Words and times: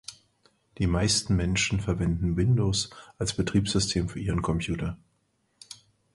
Die 0.79 0.87
meisten 0.87 1.35
Menschen 1.35 1.79
verwenden 1.79 2.35
Windows 2.35 2.89
als 3.19 3.35
Betriebssystem 3.35 4.09
für 4.09 4.19
ihren 4.19 4.41
Computer. 4.41 4.97